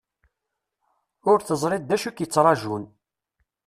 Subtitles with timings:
[1.31, 2.83] Ur teẓriḍ d acu ik-d-ittrajun.